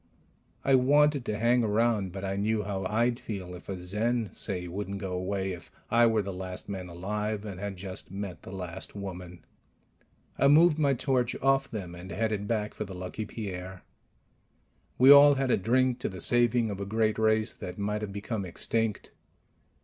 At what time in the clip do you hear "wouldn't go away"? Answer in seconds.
4.67-5.51